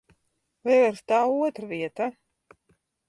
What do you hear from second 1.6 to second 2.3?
vieta.